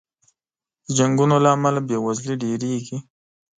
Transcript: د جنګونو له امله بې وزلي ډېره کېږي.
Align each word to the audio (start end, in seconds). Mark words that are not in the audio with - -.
د 0.85 0.87
جنګونو 0.97 1.35
له 1.43 1.49
امله 1.55 1.79
بې 1.87 1.97
وزلي 2.05 2.35
ډېره 2.43 2.59
کېږي. 2.71 2.97